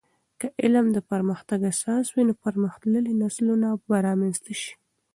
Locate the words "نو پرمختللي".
2.27-3.13